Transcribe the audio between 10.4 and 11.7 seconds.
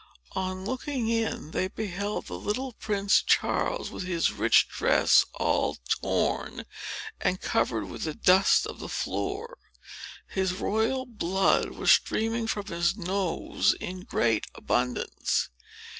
royal blood